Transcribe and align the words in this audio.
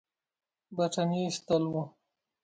برټانیې 0.75 1.21
ایستل 1.27 1.63
وو. 1.71 1.83